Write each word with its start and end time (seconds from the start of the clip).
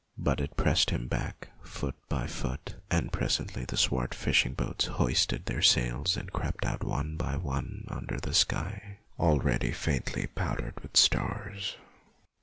But 0.17 0.41
it 0.41 0.57
pressed 0.57 0.89
him 0.89 1.07
back 1.07 1.49
foot 1.63 1.93
by 2.09 2.25
foot, 2.25 2.73
and 2.89 3.11
presently 3.13 3.65
the 3.65 3.77
swart 3.77 4.15
fishing 4.15 4.55
boats 4.55 4.87
hoisted 4.87 5.45
their 5.45 5.61
sails 5.61 6.17
and 6.17 6.33
crept 6.33 6.65
out 6.65 6.83
one 6.83 7.17
by 7.17 7.37
one 7.37 7.85
under 7.87 8.19
the 8.19 8.33
sky, 8.33 8.97
already 9.19 9.71
faintly 9.71 10.25
powdered 10.25 10.79
with 10.79 10.97
stars. 10.97 11.77